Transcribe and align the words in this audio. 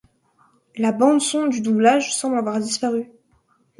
La 0.77 0.91
bande 0.93 1.21
son 1.21 1.45
du 1.45 1.61
doublage 1.61 2.15
semble 2.15 2.39
avoir 2.39 2.59
disparu. 2.59 3.11